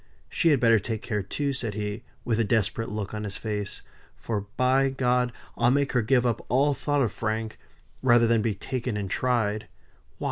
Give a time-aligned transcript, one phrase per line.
[0.31, 3.83] She had better take care, too," said he, with a desperate look on his face,
[4.15, 7.59] "for by G I'll make her give up all thoughts of Frank,
[8.01, 9.67] rather than be taken and tried.
[9.67, 10.17] Why!